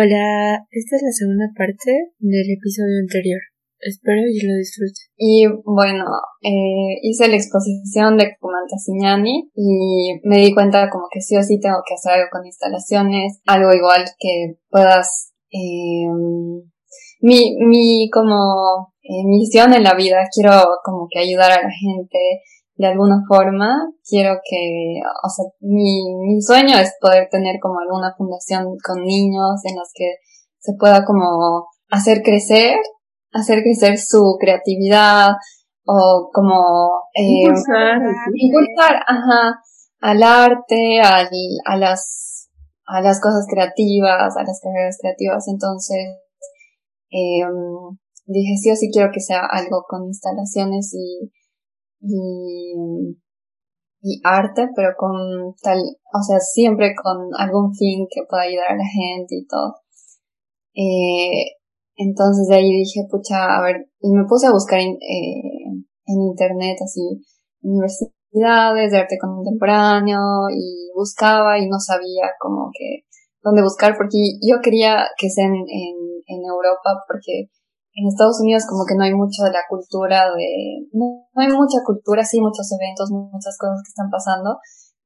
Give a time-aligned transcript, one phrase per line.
[0.00, 3.38] Hola, esta es la segunda parte del episodio anterior.
[3.80, 5.10] Espero que lo disfrutes.
[5.18, 6.06] Y bueno,
[6.40, 11.60] eh, hice la exposición de Kumantasiñani y me di cuenta como que sí o sí
[11.60, 15.34] tengo que hacer algo con instalaciones, algo igual que puedas...
[15.50, 16.08] Eh,
[17.20, 22.40] mi, mi como eh, misión en la vida, quiero como que ayudar a la gente
[22.80, 23.76] de alguna forma.
[24.08, 29.60] Quiero que, o sea, mi, mi sueño es poder tener como alguna fundación con niños
[29.64, 30.14] en las que
[30.58, 32.76] se pueda como hacer crecer,
[33.32, 35.32] hacer crecer su creatividad
[35.84, 38.00] o como eh, impulsar,
[38.34, 39.60] impulsar ajá,
[40.00, 41.28] al arte, al,
[41.66, 42.48] a las
[42.86, 45.46] a las cosas creativas, a las carreras creativas.
[45.46, 46.16] Entonces,
[47.12, 47.44] eh,
[48.26, 51.30] dije sí o sí quiero que sea algo con instalaciones y,
[52.00, 52.74] y,
[54.02, 58.76] y arte, pero con tal, o sea, siempre con algún fin que pueda ayudar a
[58.76, 59.76] la gente y todo.
[60.74, 61.56] Eh,
[61.96, 66.20] entonces de ahí dije, pucha, a ver, y me puse a buscar en, eh, en
[66.30, 67.00] internet así,
[67.62, 73.04] universidades de arte contemporáneo y buscaba y no sabía como que
[73.42, 77.50] dónde buscar porque yo quería que sea en, en, en Europa porque
[77.92, 81.82] en Estados Unidos como que no hay mucho de la cultura de, no, hay mucha
[81.84, 84.58] cultura, sí, muchos eventos, muchas cosas que están pasando,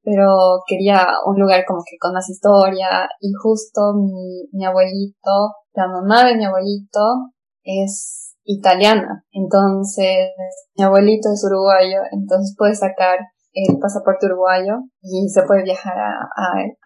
[0.02, 5.88] pero quería un lugar como que con más historia y justo mi, mi abuelito, la
[5.88, 10.28] mamá de mi abuelito es italiana, entonces
[10.76, 13.18] mi abuelito es uruguayo, entonces puede sacar
[13.54, 16.18] el pasaporte uruguayo y se puede viajar a,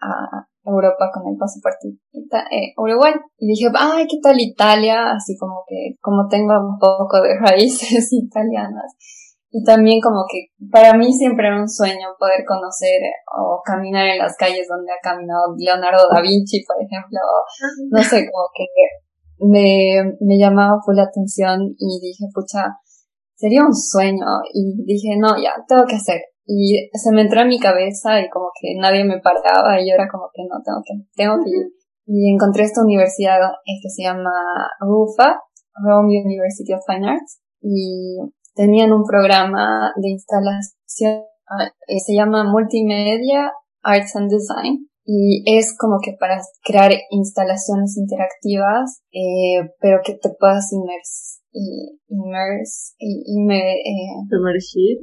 [0.01, 1.89] a, Europa con el pasaporte
[2.51, 3.13] eh, Uruguay.
[3.37, 5.11] Y dije, ay, ¿qué tal Italia?
[5.11, 8.95] Así como que, como tengo un poco de raíces italianas.
[9.51, 13.01] Y también como que para mí siempre era un sueño poder conocer
[13.35, 17.19] o caminar en las calles donde ha caminado Leonardo da Vinci, por ejemplo.
[17.89, 18.65] no sé, como que
[19.39, 22.77] me, me llamaba full la atención y dije, pucha,
[23.39, 24.25] sería un sueño.
[24.53, 26.21] Y dije, no, ya, tengo que hacer.
[26.51, 29.93] Y se me entró en mi cabeza y como que nadie me paraba y yo
[29.93, 31.67] era como que no, tengo que, tengo que ir.
[32.07, 34.31] Y encontré esta universidad eh, que se llama
[34.79, 35.39] RUFA,
[35.75, 38.17] Rome University of Fine Arts, y
[38.55, 41.21] tenían un programa de instalación,
[41.87, 43.51] eh, se llama Multimedia
[43.83, 50.29] Arts and Design, y es como que para crear instalaciones interactivas, eh, pero que te
[50.39, 54.97] puedas inmersar y immerse y, me eh, sumergir.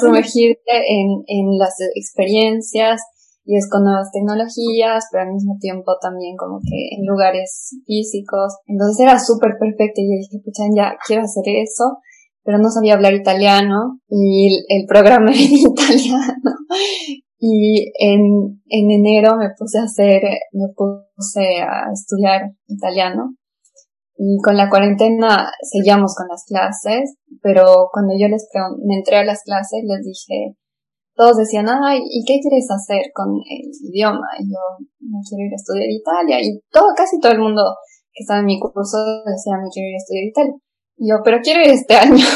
[0.00, 3.02] sumergirte en, en las experiencias
[3.44, 8.58] y es con nuevas tecnologías pero al mismo tiempo también como que en lugares físicos.
[8.66, 11.98] Entonces era súper perfecto y yo dije pucha ya quiero hacer eso
[12.48, 16.50] pero no sabía hablar italiano y el, el programa era en italiano.
[17.40, 23.34] Y en, en enero me puse a hacer me puse a estudiar italiano
[24.18, 28.48] y con la cuarentena seguíamos con las clases, pero cuando yo les
[28.84, 30.58] me entré a las clases, les dije,
[31.14, 34.26] todos decían, ay, ¿y qué quieres hacer con el idioma?
[34.40, 34.58] Y yo
[34.98, 36.38] me quiero ir a estudiar Italia.
[36.42, 37.62] Y todo, casi todo el mundo
[38.12, 40.54] que estaba en mi curso decía, me quiero ir a estudiar Italia.
[40.96, 42.26] Y yo, pero quiero ir este año.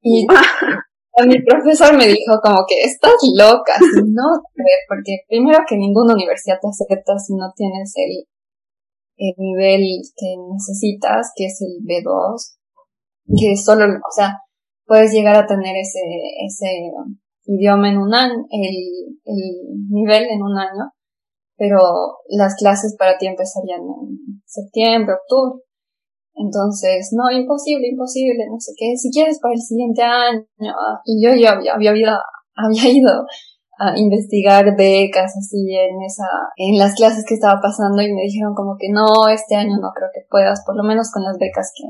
[0.00, 0.26] y
[1.28, 4.40] mi profesor me dijo como que estás loca, no,
[4.88, 8.24] porque primero que ninguna universidad te acepta si no tienes el
[9.20, 9.84] el nivel
[10.16, 12.56] que necesitas, que es el B2,
[13.38, 14.38] que solo, o sea,
[14.86, 16.00] puedes llegar a tener ese,
[16.46, 16.90] ese
[17.44, 20.90] idioma en un año, el, el nivel en un año,
[21.56, 21.78] pero
[22.30, 25.62] las clases para ti empezarían en septiembre, octubre.
[26.34, 30.46] Entonces, no, imposible, imposible, no sé qué, si quieres para el siguiente año.
[31.04, 32.16] Y yo ya había, había,
[32.54, 33.26] había ido
[33.80, 38.54] a investigar becas así en esa, en las clases que estaba pasando y me dijeron
[38.54, 41.72] como que no, este año no creo que puedas, por lo menos con las becas
[41.74, 41.88] que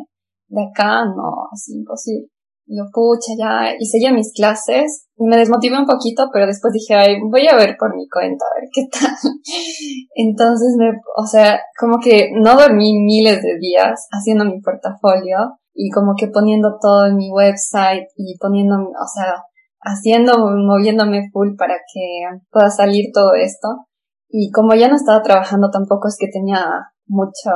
[0.55, 2.29] de acá no, así imposible.
[2.67, 6.73] Y yo, pucha, ya, y seguía mis clases y me desmotivé un poquito, pero después
[6.73, 9.11] dije, ay, voy a ver por mi cuenta, a ver qué tal.
[10.15, 15.91] Entonces me, o sea, como que no dormí miles de días haciendo mi portafolio y
[15.91, 19.43] como que poniendo todo en mi website y poniendo, o sea,
[19.81, 23.87] haciendo, moviéndome full para que pueda salir todo esto.
[24.29, 26.65] Y como ya no estaba trabajando tampoco es que tenía
[27.07, 27.51] mucho,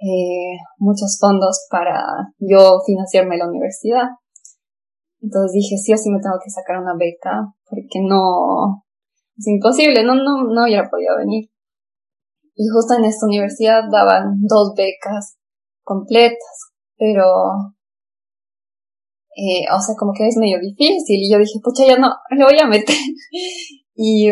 [0.00, 2.04] eh, muchos fondos para
[2.38, 4.08] yo financiarme la universidad.
[5.20, 8.84] Entonces dije, sí o sí me tengo que sacar una beca, porque no,
[9.36, 11.50] es imposible, no, no, no hubiera podido venir.
[12.54, 15.38] Y justo en esta universidad daban dos becas
[15.82, 17.24] completas, pero
[19.38, 21.22] eh, o sea, como que es medio difícil.
[21.22, 22.96] Y yo dije, pucha, ya no, lo voy a meter.
[23.94, 24.30] y,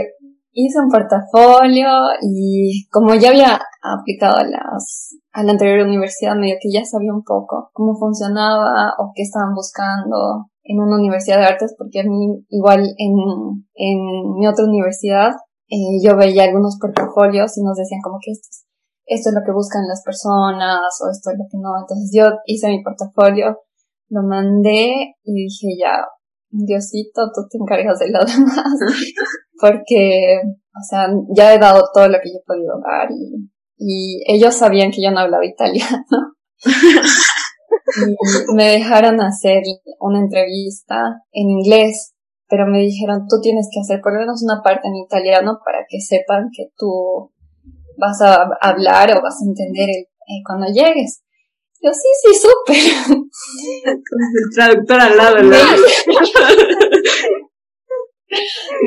[0.59, 1.87] hice un portafolio
[2.23, 7.13] y como ya había aplicado a las a la anterior universidad medio que ya sabía
[7.13, 12.05] un poco cómo funcionaba o qué estaban buscando en una universidad de artes porque a
[12.05, 13.13] mí igual en,
[13.75, 13.99] en
[14.39, 15.35] mi otra universidad
[15.69, 18.67] eh, yo veía algunos portafolios y nos decían como que esto es,
[19.07, 21.75] esto es lo que buscan las personas o esto es lo que no.
[21.79, 23.59] Entonces yo hice mi portafolio,
[24.09, 26.05] lo mandé y dije ya,
[26.51, 28.79] Diosito, tú te encargas de lo demás.
[29.61, 33.51] Porque, o sea, ya he dado todo lo que yo he podido dar y,
[34.29, 36.35] ellos sabían que yo no hablaba italiano.
[36.65, 39.63] y me dejaron hacer
[40.01, 40.97] una entrevista
[41.33, 42.15] en inglés,
[42.49, 45.85] pero me dijeron, tú tienes que hacer por lo menos una parte en italiano para
[45.87, 47.33] que sepan que tú
[47.99, 51.23] vas a hablar o vas a entender el, eh, cuando llegues.
[51.83, 52.77] Yo, sí, sí, súper.
[53.87, 55.57] El traductor al lado, ¿no?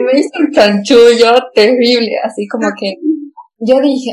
[0.05, 2.95] me hizo un chanchullo terrible, así como que
[3.59, 4.11] yo dije,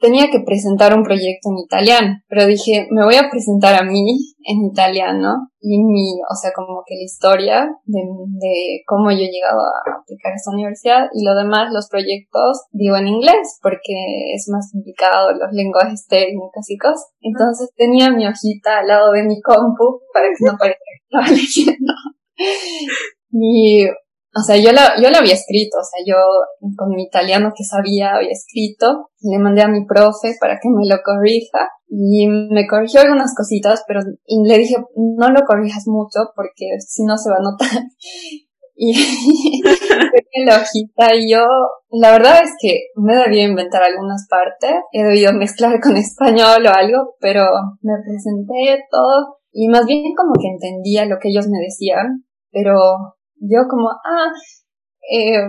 [0.00, 4.34] tenía que presentar un proyecto en italiano, pero dije, me voy a presentar a mí
[4.42, 9.30] en italiano y mi, o sea, como que la historia de, de cómo yo he
[9.30, 14.32] llegado a aplicar a esta universidad y lo demás, los proyectos, digo en inglés porque
[14.34, 17.12] es más complicado los lenguajes técnicos y cosas.
[17.20, 21.28] Entonces tenía mi hojita al lado de mi compu para que no parezca que estaba
[21.36, 21.92] leyendo.
[23.32, 23.86] Y
[24.32, 26.16] o sea, yo la, yo la había escrito, o sea, yo
[26.76, 30.86] con mi italiano que sabía había escrito, le mandé a mi profe para que me
[30.86, 36.78] lo corrija y me corrigió algunas cositas, pero le dije, no lo corrijas mucho porque
[36.78, 37.82] si no se va a notar.
[38.82, 38.94] Y
[40.46, 41.44] la hojita y yo,
[41.90, 46.70] la verdad es que me debía inventar algunas partes, he debido mezclar con español o
[46.74, 47.44] algo, pero
[47.82, 52.72] me presenté todo y más bien como que entendía lo que ellos me decían, pero
[53.40, 54.30] yo como, ah,
[55.10, 55.42] eh,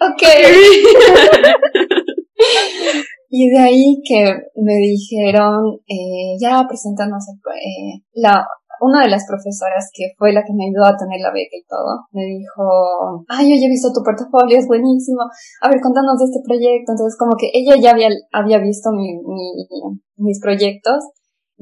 [0.00, 0.22] ok.
[3.30, 7.24] y de ahí que me dijeron, eh, ya presentarnos
[7.54, 8.46] eh, la,
[8.80, 11.64] una de las profesoras que fue la que me ayudó a tener la beca y
[11.68, 15.22] todo, me dijo, ay, yo ya he visto tu portafolio, es buenísimo,
[15.62, 16.90] a ver, contanos de este proyecto.
[16.92, 19.68] Entonces, como que ella ya había, había visto mi, mi,
[20.16, 21.04] mis proyectos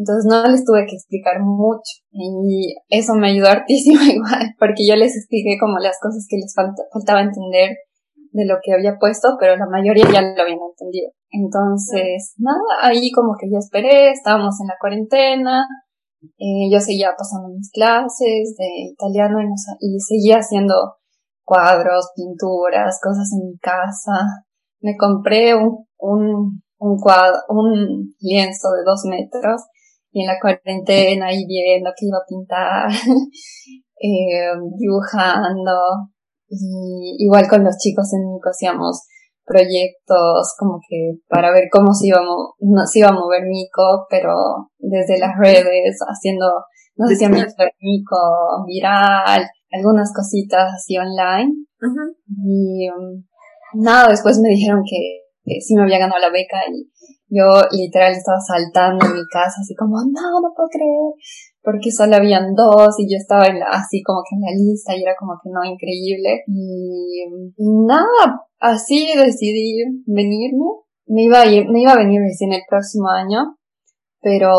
[0.00, 4.96] entonces no les tuve que explicar mucho y eso me ayudó hartísimo igual, porque yo
[4.96, 7.76] les expliqué como las cosas que les faltaba entender
[8.32, 11.10] de lo que había puesto, pero la mayoría ya lo habían entendido.
[11.30, 15.66] Entonces, nada, ahí como que ya esperé, estábamos en la cuarentena,
[16.38, 19.46] eh, yo seguía pasando mis clases de italiano y,
[19.80, 20.74] y seguía haciendo
[21.44, 24.44] cuadros, pinturas, cosas en mi casa.
[24.80, 29.62] Me compré un, un, un, cuadro, un lienzo de dos metros
[30.12, 32.90] y en la cuarentena ahí viendo que iba a pintar,
[34.00, 36.10] eh, dibujando,
[36.48, 39.06] y igual con los chicos en Nico hacíamos
[39.44, 44.34] proyectos como que para ver cómo se iba, a se iba a mover Nico, pero
[44.78, 46.46] desde las redes, haciendo,
[46.96, 51.52] no sé si a Nico viral, algunas cositas así online.
[52.28, 53.24] Y um,
[53.74, 56.90] nada, después me dijeron que, que sí me había ganado la beca y
[57.30, 61.14] yo literal estaba saltando en mi casa, así como, no, no puedo creer,
[61.62, 64.96] porque solo habían dos y yo estaba en la, así como que en la lista
[64.96, 66.42] y era como que no, increíble.
[66.46, 67.24] Y,
[67.86, 70.82] nada, así decidí venirme.
[71.06, 73.56] Me iba a ir, me iba a venir recién el próximo año,
[74.22, 74.50] pero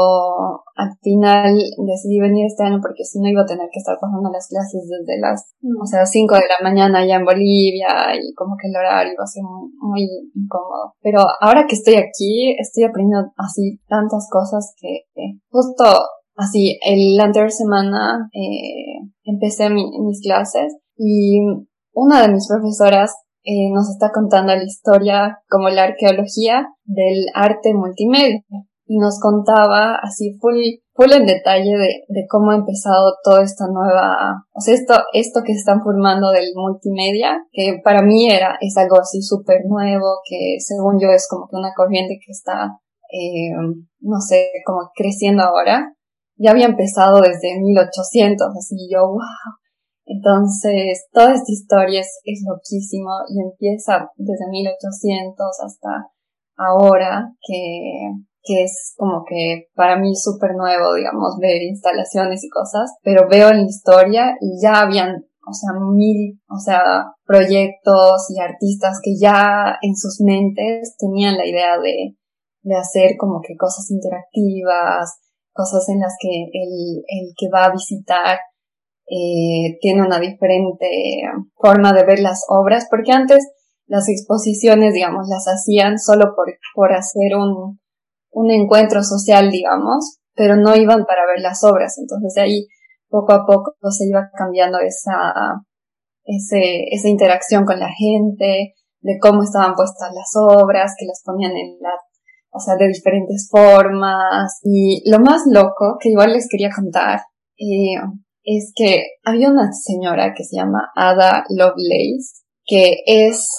[0.76, 1.54] al final
[1.86, 4.90] decidí venir este año porque si no iba a tener que estar pasando las clases
[4.90, 8.76] desde las, o sea, 5 de la mañana allá en Bolivia y como que el
[8.76, 10.02] horario iba a ser muy, muy
[10.34, 10.94] incómodo.
[11.02, 15.06] Pero ahora que estoy aquí, estoy aprendiendo así tantas cosas que,
[15.50, 15.86] justo
[16.36, 21.40] así, el, la anterior semana eh, empecé mis clases y
[21.94, 23.14] una de mis profesoras
[23.44, 28.44] eh, nos está contando la historia como la arqueología del arte multimedia
[28.92, 30.60] y nos contaba así full,
[30.92, 35.44] full en detalle de, de cómo ha empezado toda esta nueva, o sea, esto, esto
[35.46, 40.58] que están formando del multimedia, que para mí era, es algo así súper nuevo, que
[40.60, 42.68] según yo es como que una corriente que está,
[43.14, 43.56] eh,
[44.02, 45.96] no sé, como creciendo ahora.
[46.36, 49.56] Ya había empezado desde 1800, así yo, wow.
[50.06, 56.12] Entonces, toda esta historia es, es loquísimo y empieza desde 1800 hasta
[56.58, 58.12] ahora que
[58.44, 63.50] que es como que para mí súper nuevo, digamos, ver instalaciones y cosas, pero veo
[63.50, 66.82] en la historia y ya habían, o sea, mil, o sea,
[67.26, 72.16] proyectos y artistas que ya en sus mentes tenían la idea de,
[72.64, 75.20] de hacer como que cosas interactivas,
[75.54, 78.40] cosas en las que el, el que va a visitar
[79.08, 80.88] eh, tiene una diferente
[81.56, 83.46] forma de ver las obras, porque antes
[83.86, 87.81] las exposiciones, digamos, las hacían solo por, por hacer un,
[88.32, 91.98] un encuentro social, digamos, pero no iban para ver las obras.
[91.98, 92.68] Entonces de ahí
[93.10, 95.34] poco a poco se iba cambiando esa,
[96.24, 101.52] ese, esa interacción con la gente, de cómo estaban puestas las obras, que las ponían
[101.52, 101.92] en la,
[102.52, 104.60] o sea, de diferentes formas.
[104.64, 107.20] Y lo más loco, que igual les quería contar,
[107.58, 108.00] eh,
[108.44, 113.50] es que había una señora que se llama Ada Lovelace, que es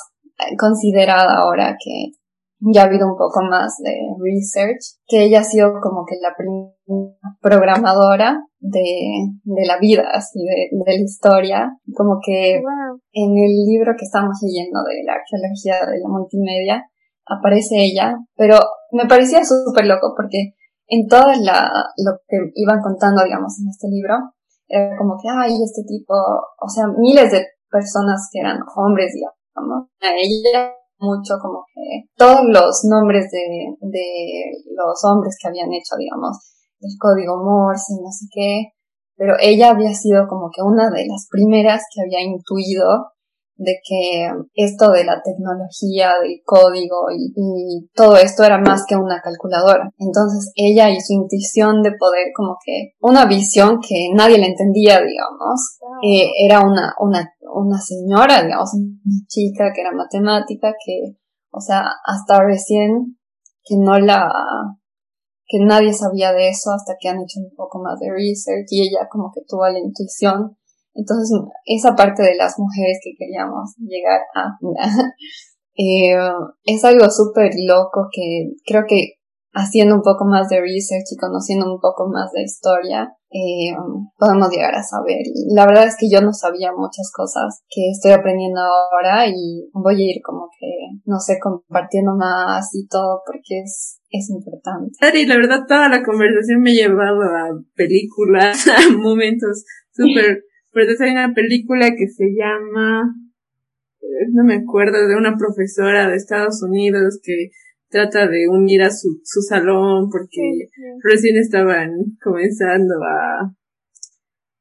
[0.59, 2.12] considerada ahora que
[2.71, 3.92] ya ha habido un poco más de
[4.23, 6.71] research, que ella ha sido como que la primera
[7.40, 12.62] programadora de, de la vida, así de, de la historia, como que
[13.12, 16.85] en el libro que estamos leyendo de la arqueología de la multimedia,
[17.26, 18.59] aparece ella, pero
[18.92, 20.54] me parecía súper loco porque
[20.87, 24.14] en todo la, lo que iban contando, digamos, en este libro,
[24.69, 29.88] era como que, ay, este tipo, o sea, miles de personas que eran hombres, digamos,
[30.00, 34.06] a ella mucho como que todos los nombres de, de
[34.75, 36.38] los hombres que habían hecho, digamos,
[36.80, 38.73] el código Morse y no sé qué,
[39.16, 43.12] pero ella había sido como que una de las primeras que había intuido
[43.56, 49.21] de que esto de la tecnología, del código y, todo esto era más que una
[49.21, 49.90] calculadora.
[49.99, 55.00] Entonces ella y su intuición de poder como que una visión que nadie le entendía,
[55.00, 61.16] digamos, eh, era una, una, una señora, digamos, una chica que era matemática que,
[61.50, 63.18] o sea, hasta recién
[63.64, 64.28] que no la,
[65.47, 68.88] que nadie sabía de eso hasta que han hecho un poco más de research y
[68.88, 70.56] ella como que tuvo la intuición
[70.94, 74.58] entonces, esa parte de las mujeres que queríamos llegar a,
[75.76, 76.16] eh,
[76.64, 79.14] es algo súper loco que creo que
[79.54, 83.76] haciendo un poco más de research y conociendo un poco más de historia, eh,
[84.16, 85.20] podemos llegar a saber.
[85.25, 89.68] Y la verdad es que yo no sabía muchas cosas que estoy aprendiendo ahora y
[89.75, 90.66] voy a ir como que,
[91.04, 94.92] no sé, compartiendo más y todo porque es, es importante.
[95.18, 100.85] y la verdad toda la conversación me ha llevado a películas, a momentos súper pero
[100.85, 103.14] entonces hay una película que se llama,
[104.00, 107.50] eh, no me acuerdo, de una profesora de Estados Unidos que
[107.88, 110.71] trata de unir a su, su salón porque
[111.02, 111.91] recién estaban
[112.23, 113.55] comenzando a,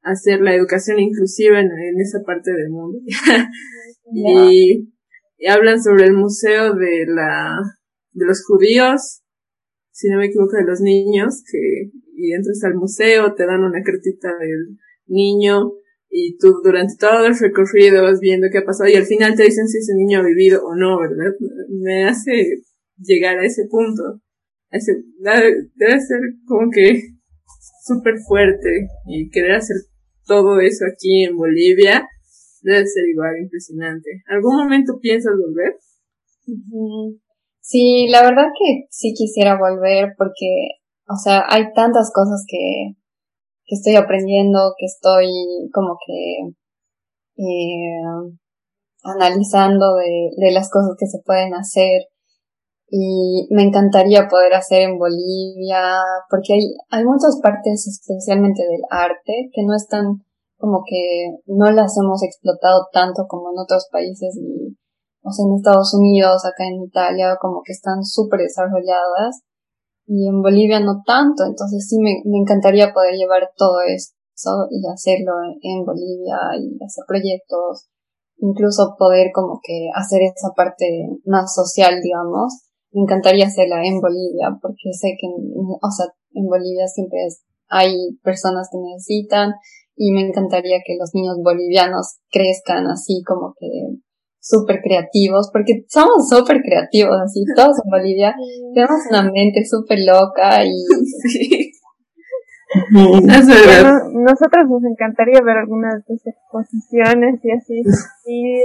[0.04, 3.00] hacer la educación inclusiva en, esa parte del mundo.
[4.14, 4.90] y,
[5.48, 7.58] hablan sobre el museo de la,
[8.12, 9.22] de los judíos,
[9.92, 13.82] si no me equivoco, de los niños, que, y entras al museo, te dan una
[13.82, 14.78] cartita del
[15.08, 15.72] niño,
[16.12, 19.44] y tú durante todo el recorrido vas viendo qué ha pasado y al final te
[19.44, 21.34] dicen si ese niño ha vivido o no, ¿verdad?
[21.70, 22.64] Me hace
[22.98, 24.20] llegar a ese punto.
[24.70, 27.02] debe ser como que
[27.86, 29.78] súper fuerte y querer hacer
[30.26, 32.08] todo eso aquí en Bolivia
[32.62, 34.22] debe ser igual impresionante.
[34.28, 35.78] ¿Algún momento piensas volver?
[37.60, 42.98] Sí, la verdad que sí quisiera volver porque, o sea, hay tantas cosas que,
[43.72, 45.32] que estoy aprendiendo, que estoy
[45.72, 46.52] como que
[47.38, 48.04] eh,
[49.02, 52.12] analizando de, de las cosas que se pueden hacer.
[52.90, 59.50] Y me encantaría poder hacer en Bolivia porque hay, hay muchas partes especialmente del arte
[59.54, 60.20] que no están
[60.58, 64.76] como que no las hemos explotado tanto como en otros países y
[65.24, 69.42] o sea en Estados Unidos acá en Italia como que están súper desarrolladas
[70.12, 74.12] y en Bolivia no tanto, entonces sí me, me encantaría poder llevar todo eso
[74.70, 77.88] y hacerlo en Bolivia y hacer proyectos,
[78.38, 82.60] incluso poder como que hacer esa parte más social, digamos.
[82.92, 87.20] Me encantaría hacerla en Bolivia porque sé que, o sea, en Bolivia siempre
[87.70, 89.54] hay personas que necesitan
[89.96, 93.96] y me encantaría que los niños bolivianos crezcan así como que
[94.42, 98.36] súper creativos, porque somos súper creativos, así, todos en Bolivia,
[98.74, 100.72] tenemos una mente súper loca y...
[104.14, 107.84] nosotros nos encantaría ver algunas de tus exposiciones y así,
[108.26, 108.56] y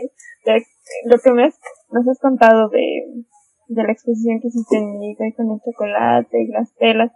[1.04, 1.42] lo que me
[1.90, 3.24] nos has contado de,
[3.68, 7.12] de la exposición que hiciste en y con el chocolate y las telas,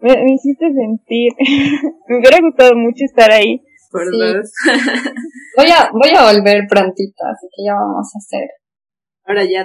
[0.00, 1.32] me, me hiciste sentir,
[2.08, 3.62] me hubiera gustado mucho estar ahí,
[5.56, 8.48] voy a, voy a volver prontito, así que ya vamos a hacer.
[9.24, 9.64] Ahora ya.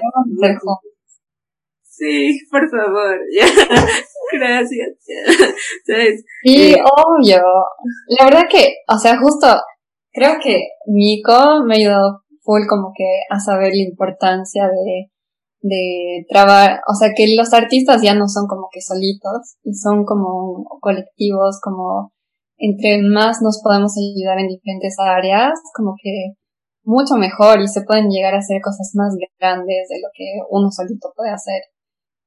[1.84, 3.46] Sí, por favor, ya.
[4.34, 4.89] Gracias.
[6.44, 7.41] Sí, obvio.
[8.08, 9.48] La verdad que, o sea, justo,
[10.12, 15.12] creo que Nico me ayudó full como que a saber la importancia de,
[15.62, 20.05] de trabajar, o sea, que los artistas ya no son como que solitos y son
[20.05, 22.13] como colectivos, como
[22.58, 26.36] entre más nos podemos ayudar en diferentes áreas, como que
[26.84, 30.70] mucho mejor y se pueden llegar a hacer cosas más grandes de lo que uno
[30.72, 31.62] solito puede hacer.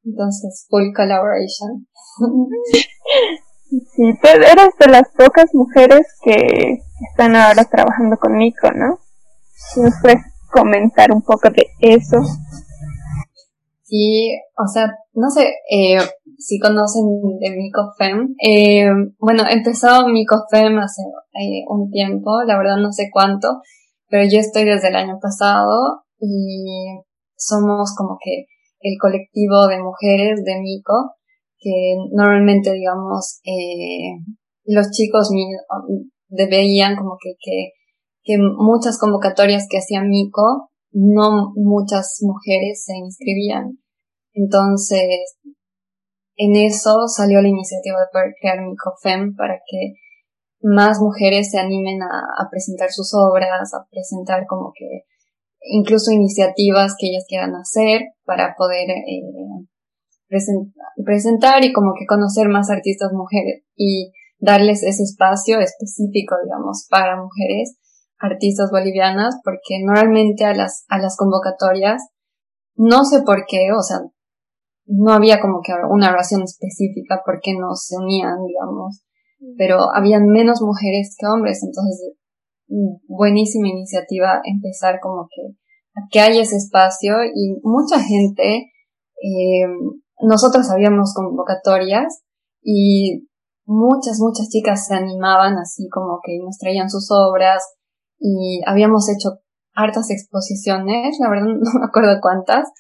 [0.04, 1.87] Entonces, full collaboration.
[3.70, 6.78] Sí, tú eres de las pocas mujeres que
[7.11, 8.99] están ahora trabajando con Nico, ¿no?
[9.76, 12.16] ¿Nos puedes comentar un poco de eso?
[13.82, 15.99] Sí, o sea, no sé eh,
[16.38, 17.04] si conocen
[17.40, 18.35] de MicoFem.
[18.42, 18.87] Eh,
[19.18, 21.02] bueno, empezó MicoFem hace
[21.35, 23.61] eh, un tiempo, la verdad no sé cuánto,
[24.09, 27.00] pero yo estoy desde el año pasado y
[27.37, 28.47] somos como que
[28.80, 31.18] el colectivo de mujeres de Mico
[31.59, 34.14] que normalmente, digamos, eh,
[34.64, 35.30] los chicos
[36.28, 37.73] veían como que, que,
[38.23, 43.78] que muchas convocatorias que hacía Mico, no muchas mujeres se inscribían.
[44.35, 45.37] Entonces,
[46.38, 49.95] en eso salió la iniciativa de poder crear MicoFem para que
[50.62, 55.04] más mujeres se animen a, presentar sus obras, a presentar como que
[55.61, 59.66] incluso iniciativas que ellas quieran hacer para poder eh,
[61.04, 67.21] presentar y como que conocer más artistas mujeres y darles ese espacio específico, digamos, para
[67.21, 67.76] mujeres
[68.21, 72.02] artistas bolivianas, porque normalmente a las, a las convocatorias,
[72.76, 73.99] no sé por qué, o sea,
[74.88, 79.04] no había como que una razón específica por qué no se unían, digamos,
[79.57, 82.14] pero habían menos mujeres que hombres, entonces,
[82.68, 85.54] mm, buenísima iniciativa empezar como que,
[86.11, 88.71] que haya ese espacio y mucha gente,
[89.23, 89.66] eh,
[90.23, 92.23] nosotros habíamos convocatorias
[92.62, 93.28] y
[93.66, 97.62] muchas, muchas chicas se animaban así como que nos traían sus obras
[98.18, 99.40] y habíamos hecho
[99.75, 102.71] hartas exposiciones, la verdad no me acuerdo cuántas,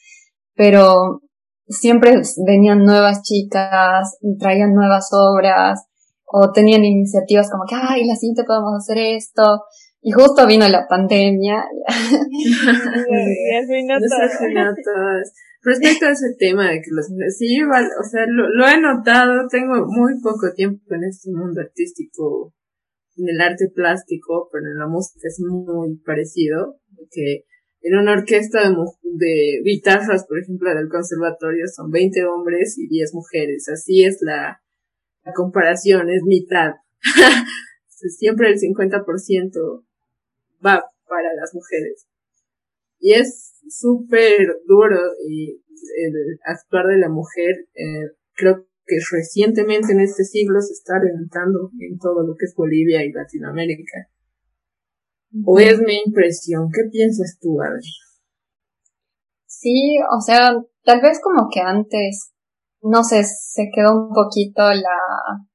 [0.54, 1.20] pero
[1.68, 5.86] siempre venían nuevas chicas, traían nuevas obras
[6.24, 9.64] o tenían iniciativas como que, ay, la siguiente podemos hacer esto.
[10.00, 11.64] Y justo vino la pandemia.
[15.62, 18.80] Respecto a ese tema de que los mujeres, sí, igual, o sea, lo, lo, he
[18.80, 22.54] notado, tengo muy poco tiempo en este mundo artístico,
[23.16, 26.78] en el arte plástico, pero en la música es muy parecido,
[27.10, 27.42] que
[27.88, 33.14] en una orquesta de, de guitarras, por ejemplo, del conservatorio, son 20 hombres y 10
[33.14, 34.60] mujeres, así es la,
[35.34, 36.72] comparación, es mitad.
[37.88, 39.84] Siempre el 50%
[40.64, 42.06] va para las mujeres.
[42.98, 44.98] Y es súper duro
[45.28, 45.62] y
[45.96, 51.70] el actuar de la mujer, eh, creo que recientemente en este siglo se está levantando
[51.78, 54.08] en todo lo que es Bolivia y Latinoamérica.
[55.44, 56.68] ¿O es mi impresión?
[56.72, 57.88] ¿Qué piensas tú, Adri?
[59.46, 60.50] Sí, o sea,
[60.84, 62.32] tal vez como que antes,
[62.82, 65.46] no sé, se quedó un poquito la,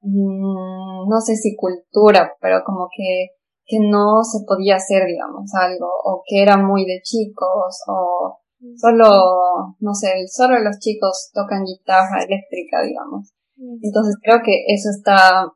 [0.00, 3.28] mm, no sé si cultura, pero como que
[3.66, 8.38] que no se podía hacer, digamos, algo, o que era muy de chicos, o
[8.76, 13.32] solo, no sé, solo los chicos tocan guitarra eléctrica, digamos.
[13.56, 15.46] Entonces creo que eso está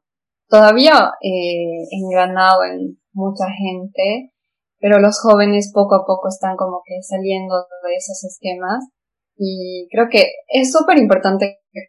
[0.49, 4.33] todavía eh, engranado en mucha gente,
[4.81, 8.89] pero los jóvenes poco a poco están como que saliendo de esos esquemas
[9.37, 11.81] y creo que es súper importante que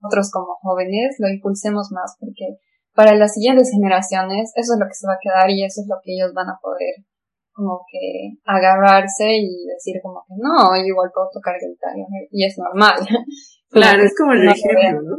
[0.00, 2.58] nosotros como jóvenes lo impulsemos más porque
[2.94, 5.88] para las siguientes generaciones eso es lo que se va a quedar y eso es
[5.88, 7.04] lo que ellos van a poder
[7.52, 12.58] como que agarrarse y decir como que no, yo igual puedo tocar guitarra y es
[12.58, 13.00] normal.
[13.70, 15.16] Claro, es como el ejemplo, ¿no?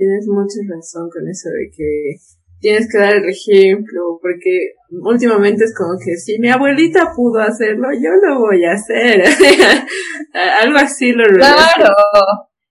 [0.00, 2.16] Tienes mucha razón con eso de que
[2.58, 4.72] tienes que dar el ejemplo, porque
[5.04, 9.20] últimamente es como que si mi abuelita pudo hacerlo, yo lo voy a hacer.
[10.62, 11.92] Algo así lo Claro.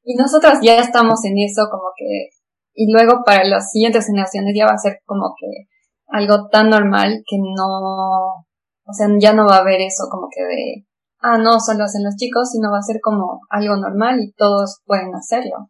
[0.03, 2.29] Y nosotros ya estamos en eso como que
[2.73, 5.67] y luego para las siguientes generaciones ya va a ser como que
[6.07, 10.41] algo tan normal que no, o sea, ya no va a haber eso como que
[10.41, 10.87] de,
[11.19, 14.79] ah, no, solo hacen los chicos, sino va a ser como algo normal y todos
[14.85, 15.69] pueden hacerlo.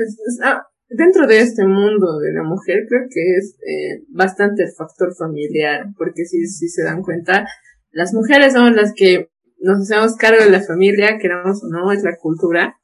[0.00, 4.72] Pues, ah, dentro de este mundo de la mujer creo que es eh, bastante el
[4.72, 7.46] factor familiar, porque si, si se dan cuenta,
[7.90, 12.02] las mujeres somos las que nos hacemos cargo de la familia, queramos o no, es
[12.02, 12.76] la cultura.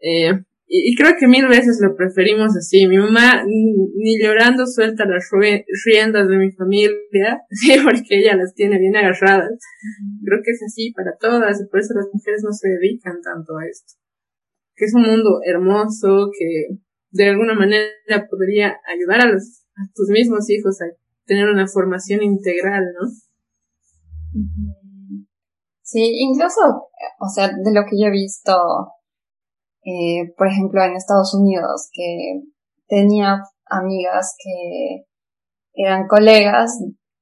[0.00, 0.32] Eh,
[0.68, 2.88] y, creo que mil veces lo preferimos así.
[2.88, 5.30] Mi mamá ni llorando suelta las
[5.84, 9.56] riendas de mi familia, sí, porque ella las tiene bien agarradas.
[10.24, 13.56] Creo que es así para todas y por eso las mujeres no se dedican tanto
[13.56, 13.94] a esto.
[14.76, 16.78] Que es un mundo hermoso que
[17.10, 20.84] de alguna manera podría ayudar a los, a tus mismos hijos a
[21.24, 23.08] tener una formación integral, ¿no?
[25.82, 26.60] Sí, incluso,
[27.20, 28.52] o sea, de lo que yo he visto,
[29.82, 32.42] eh, por ejemplo, en Estados Unidos, que
[32.86, 35.06] tenía amigas que
[35.74, 36.78] eran colegas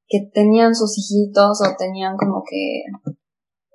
[0.07, 2.85] que tenían sus hijitos o tenían como que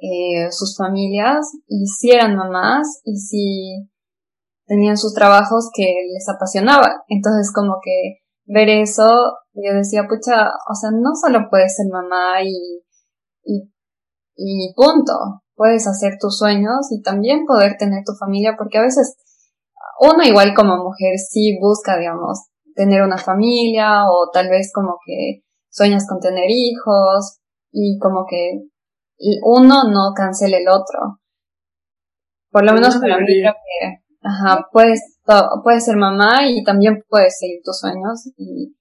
[0.02, 3.90] eh, sus familias y si eran mamás y si
[4.66, 6.92] tenían sus trabajos que les apasionaban.
[7.08, 12.42] Entonces como que ver eso, yo decía, pucha, o sea, no solo puedes ser mamá
[12.44, 12.82] y,
[13.44, 13.72] y,
[14.36, 15.14] y punto,
[15.56, 19.18] puedes hacer tus sueños y también poder tener tu familia, porque a veces
[20.00, 25.44] uno igual como mujer sí busca, digamos, tener una familia o tal vez como que
[25.70, 27.40] sueñas con tener hijos
[27.72, 28.70] y como que
[29.44, 31.20] uno no cancela el otro.
[32.52, 35.20] Por lo menos para mí creo que, ajá, puedes,
[35.64, 38.76] puedes ser mamá y también puedes seguir tus sueños y,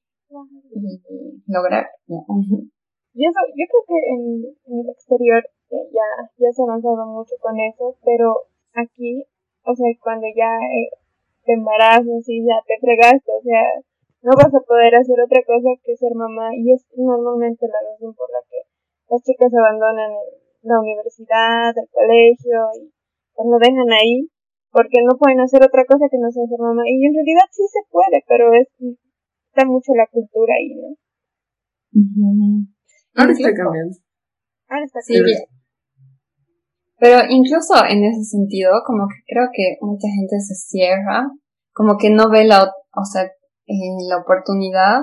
[1.47, 1.87] lograr.
[2.07, 7.35] Y eso, yo creo que en, el exterior eh, ya, ya se ha avanzado mucho
[7.41, 9.27] con eso, pero aquí,
[9.65, 10.91] o sea, cuando ya eh,
[11.45, 13.63] te embarazas y ya te fregaste, o sea,
[14.23, 18.15] no vas a poder hacer otra cosa que ser mamá y es normalmente la razón
[18.15, 18.68] por la que
[19.09, 20.13] las chicas abandonan
[20.63, 22.93] la universidad, el colegio y
[23.35, 24.29] pues lo dejan ahí
[24.71, 26.83] porque no pueden hacer otra cosa que no sea ser mamá.
[26.87, 28.69] Y en realidad sí se puede pero es
[29.49, 30.95] está mucho la cultura ahí no
[33.17, 33.97] ahora está cambiando.
[34.69, 35.49] Ahora está cambiando.
[37.01, 41.27] pero incluso en ese sentido como que creo que mucha gente se cierra
[41.73, 43.31] como que no ve la o sea
[44.09, 45.01] la oportunidad,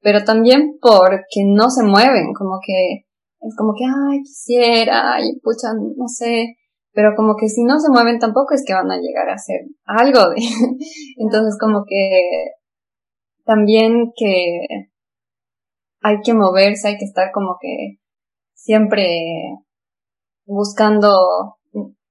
[0.00, 3.06] pero también porque no se mueven, como que
[3.40, 6.56] es como que, ay, quisiera, ay, pucha, no sé,
[6.92, 9.60] pero como que si no se mueven tampoco es que van a llegar a hacer
[9.84, 10.36] algo de,
[11.16, 12.22] entonces como que
[13.44, 14.88] también que
[16.00, 17.98] hay que moverse, hay que estar como que
[18.54, 19.06] siempre
[20.44, 21.56] buscando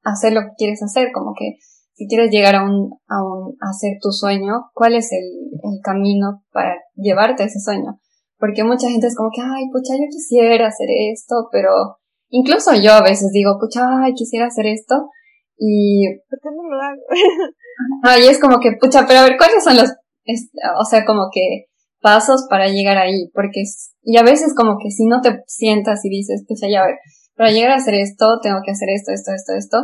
[0.04, 1.58] hacer lo que quieres hacer, como que
[1.94, 5.26] si quieres llegar a un, a un, a hacer tu sueño, ¿cuál es el,
[5.64, 8.00] el camino para llevarte a ese sueño?
[8.38, 11.70] Porque mucha gente es como que, ay, pucha, yo quisiera hacer esto, pero
[12.30, 15.10] incluso yo a veces digo, pucha, ay, quisiera hacer esto,
[15.58, 16.06] y...
[16.30, 17.02] ¿Por qué no lo hago?
[18.04, 21.66] ay, es como que, pucha, pero a ver, ¿cuáles son los, o sea, como que
[22.00, 23.30] pasos para llegar ahí?
[23.34, 23.64] Porque,
[24.04, 26.96] y a veces como que si no te sientas y dices, pucha, ya a ver,
[27.36, 29.78] para llegar a hacer esto, tengo que hacer esto, esto, esto, esto,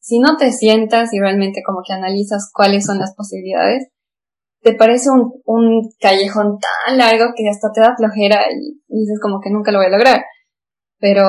[0.00, 3.88] si no te sientas y realmente como que analizas cuáles son las posibilidades,
[4.62, 9.40] te parece un, un callejón tan largo que hasta te da flojera y dices como
[9.40, 10.24] que nunca lo voy a lograr.
[10.98, 11.24] Pero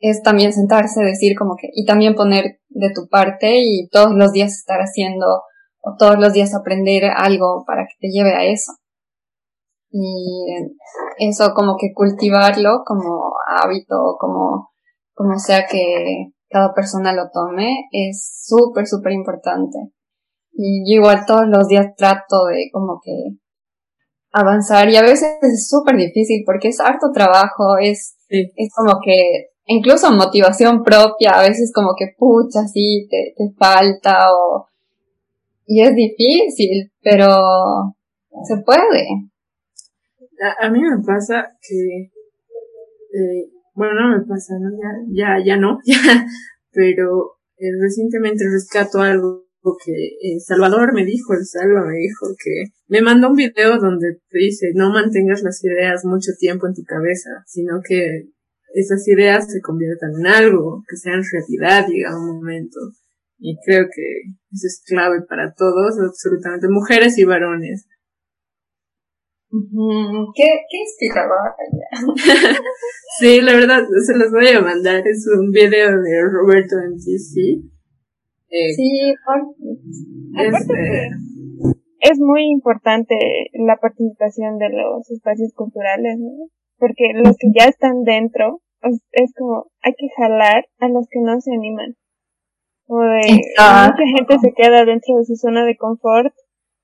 [0.00, 4.32] es también sentarse, decir como que, y también poner de tu parte y todos los
[4.32, 5.26] días estar haciendo
[5.80, 8.72] o todos los días aprender algo para que te lleve a eso.
[9.90, 10.46] Y
[11.18, 14.70] eso como que cultivarlo como hábito, como,
[15.14, 19.78] como sea que, cada persona lo tome es súper, súper importante.
[20.60, 23.38] Y yo igual todos los días trato de como que
[24.32, 29.50] avanzar y a veces es súper difícil porque es harto trabajo, es, es como que
[29.66, 34.66] incluso motivación propia, a veces como que pucha, sí, te, te falta o,
[35.64, 37.94] y es difícil, pero
[38.42, 39.06] se puede.
[40.60, 42.10] A, mí me pasa que
[43.16, 44.70] eh, bueno, no me pasa, ¿no?
[45.12, 46.26] Ya, ya, ya no, ya,
[46.72, 49.47] pero eh, recientemente rescato algo
[49.84, 54.18] que eh, Salvador me dijo, el Salva me dijo que me mandó un video donde
[54.28, 58.28] te dice no mantengas las ideas mucho tiempo en tu cabeza, sino que
[58.74, 62.78] esas ideas se conviertan en algo, que sean realidad, llega un momento.
[63.38, 67.86] Y creo que eso es clave para todos, absolutamente, mujeres y varones.
[69.50, 71.54] ¿Qué, qué inspirador?
[73.18, 75.06] sí, la verdad, se los voy a mandar.
[75.06, 77.77] Es un video de Roberto MTC.
[78.50, 79.14] Eh, sí,
[80.34, 81.10] este,
[82.00, 83.14] es muy importante
[83.52, 86.48] la participación de los espacios culturales, ¿no?
[86.78, 88.62] Porque los que ya están dentro,
[89.12, 91.96] es, como, hay que jalar a los que no se animan.
[92.86, 96.32] O de, mucha gente se queda dentro de su zona de confort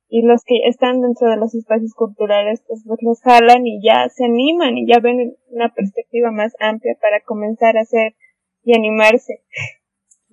[0.08, 4.08] y los que están dentro de los espacios culturales pues, pues, los jalan y ya
[4.10, 8.14] se animan y ya ven una perspectiva más amplia para comenzar a hacer
[8.64, 9.40] y animarse.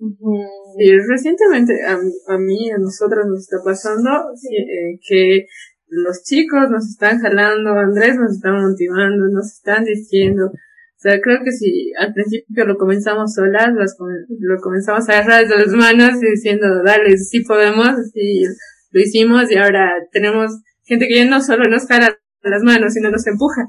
[0.02, 4.10] Sí, recientemente a, mí, a nosotros nos está pasando
[4.50, 5.46] eh, que
[5.86, 11.38] los chicos nos están jalando, Andrés nos está motivando, nos están diciendo, o sea, creo
[11.44, 16.30] que si al principio lo comenzamos solas, lo comenzamos a agarrar de las manos y
[16.30, 18.42] diciendo, dale, sí podemos, así
[18.90, 20.52] lo hicimos y ahora tenemos
[20.84, 22.18] gente que ya no solo nos jala
[22.50, 23.66] las manos, sino nos empuja.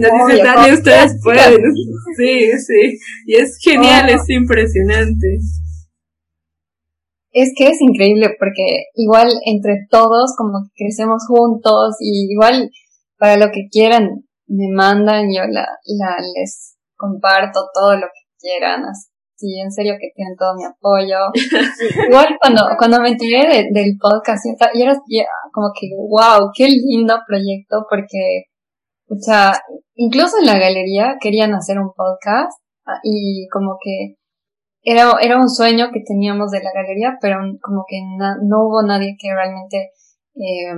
[0.00, 1.62] nos dice, dale, ustedes pueden.
[2.16, 2.98] Sí, sí.
[3.26, 5.38] Y es genial, es impresionante.
[7.32, 12.70] es que es increíble porque igual entre todos como que crecemos juntos y igual
[13.18, 18.84] para lo que quieran me mandan, yo la, la les comparto todo lo que quieran,
[18.84, 19.08] así
[19.40, 21.16] en serio que tienen todo mi apoyo.
[22.08, 24.96] igual cuando, cuando me enteré del podcast, y era
[25.52, 28.44] como que, wow, qué lindo proyecto porque,
[29.08, 29.52] o sea,
[29.94, 32.52] incluso en la galería querían hacer un podcast
[32.86, 34.16] ah, y como que
[34.82, 38.00] era, era un sueño que teníamos de la galería, pero como que
[38.42, 39.90] no hubo nadie que realmente
[40.34, 40.74] eh,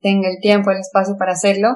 [0.00, 1.68] tenga el tiempo, el espacio para hacerlo.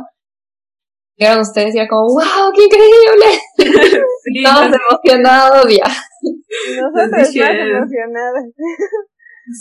[1.17, 3.27] Llegaron ustedes y era como, wow, qué increíble.
[4.45, 5.85] Todos emocionados ya.
[6.23, 8.45] Nosotros más emocionadas.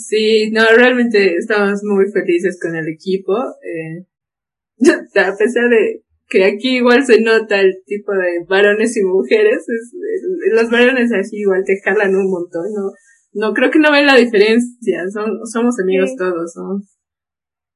[0.06, 3.34] Sí, no, realmente estamos muy felices con el equipo.
[3.62, 4.06] Eh,
[5.20, 9.92] a pesar de que aquí igual se nota el tipo de varones y mujeres, es,
[10.52, 12.92] los varones así igual te jalan un montón, no,
[13.32, 16.80] no creo que no ven la diferencia, son, somos amigos todos, ¿no?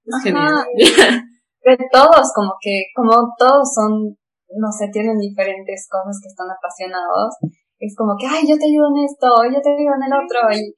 [0.04, 0.64] Es genial.
[1.64, 4.18] De todos, como que, como todos son,
[4.58, 7.36] no sé, tienen diferentes cosas que están apasionados,
[7.82, 10.38] es como que, ay, yo te ayudo en esto, yo te ayudo en el otro,
[10.54, 10.70] y,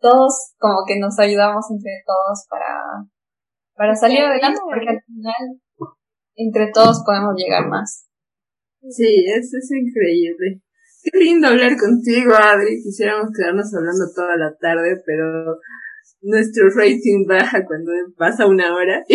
[0.00, 3.04] todos como que nos ayudamos entre todos para,
[3.76, 5.60] para salir adelante, porque al final
[6.34, 8.06] entre todos podemos llegar más.
[8.88, 10.62] Sí, eso es increíble.
[11.02, 12.82] Qué lindo hablar contigo, Adri.
[12.82, 15.58] Quisiéramos quedarnos hablando toda la tarde, pero
[16.22, 19.04] nuestro rating baja cuando pasa una hora.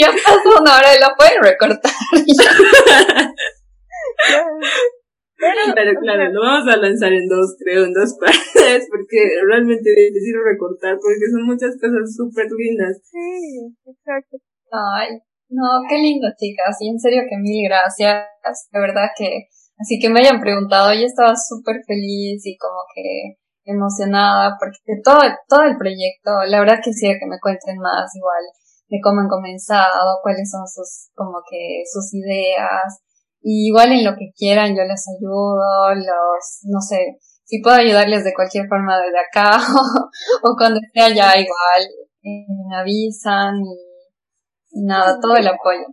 [0.00, 1.92] Ya pasó una hora y lo pueden recortar.
[5.74, 10.40] Pero claro, lo vamos a lanzar en dos, creo, en dos partes, porque realmente necesito
[10.40, 12.96] recortar, porque son muchas cosas súper lindas.
[13.04, 14.38] Sí, exacto.
[14.72, 16.76] Ay, no, qué lindo, chicas.
[16.80, 18.26] Y en serio que mil gracias.
[18.72, 23.36] De verdad que, así que me hayan preguntado, yo estaba súper feliz y como que
[23.66, 28.44] emocionada porque todo, todo el proyecto, la verdad quisiera que me cuenten más igual
[28.88, 33.02] de cómo han comenzado, cuáles son sus, como que sus ideas.
[33.48, 38.24] Y igual en lo que quieran yo les ayudo, los, no sé, si puedo ayudarles
[38.24, 39.56] de cualquier forma desde acá
[40.42, 41.82] o, cuando esté allá igual,
[42.24, 45.86] eh, me avisan y Nada, todo el apoyo.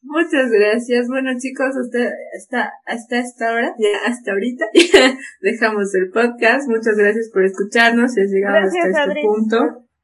[0.00, 1.08] Muchas gracias.
[1.08, 4.64] Bueno, chicos, hasta, hasta, hasta esta hora, ya hasta ahorita,
[5.42, 6.68] dejamos el podcast.
[6.68, 9.58] Muchas gracias por escucharnos y has llegado hasta este punto.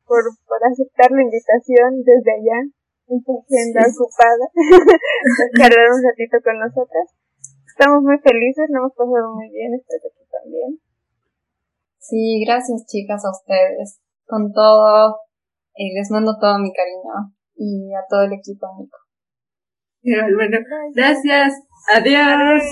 [0.05, 2.59] Por, por aceptar la invitación desde allá,
[3.09, 4.47] en tu agenda ocupada,
[5.59, 7.07] cargar un ratito con nosotras.
[7.67, 10.81] Estamos muy felices, lo hemos pasado muy bien, espero que tú también.
[11.99, 14.01] Sí, gracias chicas a ustedes.
[14.27, 15.19] Con todo,
[15.75, 18.97] y les mando todo mi cariño y a todo el equipo amigo.
[20.37, 20.59] Bueno,
[20.95, 21.55] gracias.
[21.95, 22.63] Adiós.